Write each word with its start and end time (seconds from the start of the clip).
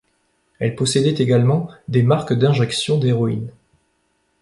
Elle 0.57 0.73
possédait 0.75 1.21
également 1.21 1.69
des 1.87 2.01
marques 2.01 2.33
d'injections 2.33 2.97
d'héroïne. 2.97 3.51